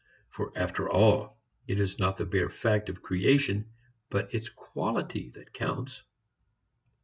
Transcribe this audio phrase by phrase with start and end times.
[0.31, 3.69] For after all it is not the bare fact of creation
[4.09, 6.01] but its quality which counts.